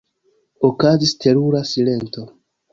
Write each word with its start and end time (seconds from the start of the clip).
Okazis 0.69 1.13
terura 1.21 1.63
silento. 1.75 2.21